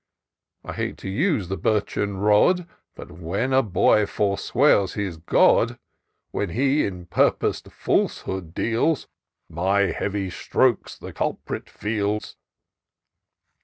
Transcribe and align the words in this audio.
I 0.65 0.73
hate 0.73 0.97
to 1.05 1.09
use 1.09 1.47
the 1.47 1.57
birchen 1.59 2.17
rod; 2.17 2.67
But, 2.95 3.11
when 3.11 3.53
a 3.53 3.61
boy 3.61 4.07
forswears 4.07 4.93
his 4.95 5.17
God; 5.17 5.77
When 6.31 6.49
he 6.49 6.87
in 6.87 7.05
purpos'd 7.05 7.71
falsehood 7.71 8.55
deals. 8.55 9.07
My 9.47 9.81
heavy 9.91 10.31
strokes 10.31 10.97
the 10.97 11.13
culprit 11.13 11.69
feels. 11.69 12.35